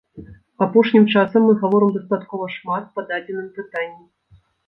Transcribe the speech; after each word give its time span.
Апошнім 0.65 1.03
часам 1.13 1.43
мы 1.49 1.53
гаворым 1.65 1.91
дастаткова 1.99 2.49
шмат 2.55 2.89
па 2.97 3.01
дадзеным 3.13 3.47
пытанні. 3.59 4.05